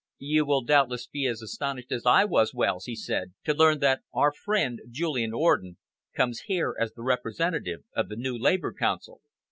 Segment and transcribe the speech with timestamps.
[0.17, 4.01] "You will doubtless be as astonished as I was, Wells," he said, "to learn that
[4.11, 5.77] our friend Julian Orden
[6.15, 9.21] comes here as the representative of the new Labour Council.